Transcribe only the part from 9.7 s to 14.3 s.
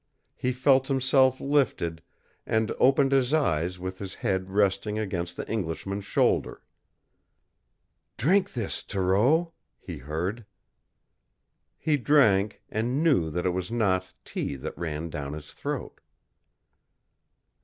he heard. He drank, and knew that it was not